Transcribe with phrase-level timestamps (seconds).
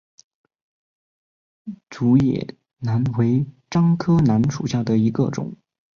[1.87, 5.55] 竹叶楠为樟科楠属下的一个种。